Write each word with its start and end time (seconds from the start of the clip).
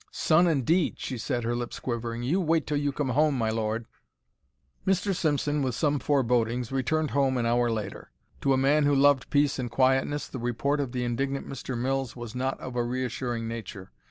"Son, 0.09 0.47
indeed!" 0.47 0.99
she 0.99 1.15
said, 1.15 1.43
her 1.43 1.55
lips 1.55 1.79
quivering. 1.79 2.23
"You 2.23 2.41
wait 2.41 2.65
till 2.65 2.75
you 2.77 2.91
come 2.91 3.09
home, 3.09 3.37
my 3.37 3.51
lord!" 3.51 3.85
Mr. 4.83 5.15
Simpson, 5.15 5.61
with 5.61 5.75
some 5.75 5.99
forebodings, 5.99 6.71
returned 6.71 7.11
home 7.11 7.37
an 7.37 7.45
hour 7.45 7.69
later. 7.69 8.09
To 8.41 8.51
a 8.53 8.57
man 8.57 8.85
who 8.85 8.95
loved 8.95 9.29
peace 9.29 9.59
and 9.59 9.69
quietness 9.69 10.27
the 10.27 10.39
report 10.39 10.79
of 10.79 10.91
the 10.91 11.03
indignant 11.03 11.47
Mr. 11.47 11.77
Mills 11.77 12.15
was 12.15 12.33
not 12.33 12.59
of 12.59 12.75
a 12.75 12.83
reassuring 12.83 13.47
nature. 13.47 13.91